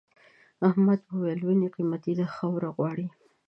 احمد 0.67 0.99
وويل: 1.09 1.39
ونې 1.45 1.67
قيمتي 1.75 2.11
دي 2.17 2.25
خاوره 2.35 2.69
غواړي. 2.77 3.07